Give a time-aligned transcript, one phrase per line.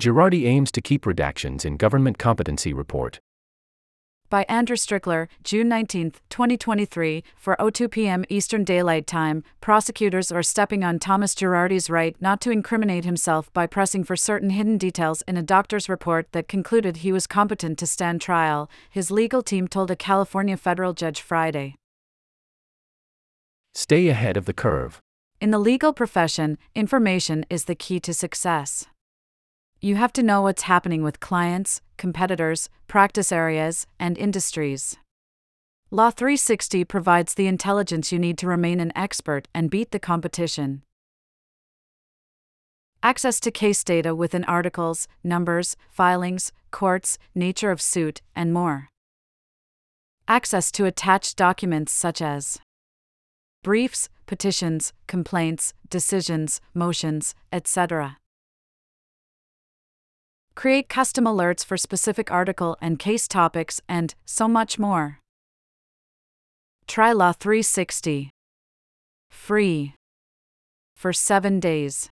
[0.00, 3.20] Girardi aims to keep redactions in government competency report.
[4.30, 8.24] By Andrew Strickler, June 19, 2023, for 02 p.m.
[8.30, 13.66] Eastern Daylight Time, prosecutors are stepping on Thomas Girardi's right not to incriminate himself by
[13.66, 17.86] pressing for certain hidden details in a doctor's report that concluded he was competent to
[17.86, 21.74] stand trial, his legal team told a California federal judge Friday.
[23.74, 24.98] Stay ahead of the curve.
[25.42, 28.86] In the legal profession, information is the key to success.
[29.82, 34.98] You have to know what's happening with clients, competitors, practice areas, and industries.
[35.90, 40.82] Law 360 provides the intelligence you need to remain an expert and beat the competition.
[43.02, 48.90] Access to case data within articles, numbers, filings, courts, nature of suit, and more.
[50.28, 52.58] Access to attached documents such as
[53.62, 58.18] briefs, petitions, complaints, decisions, motions, etc.
[60.54, 65.18] Create custom alerts for specific article and case topics, and so much more.
[66.86, 68.30] Try Law 360.
[69.30, 69.94] Free.
[70.96, 72.10] For 7 days.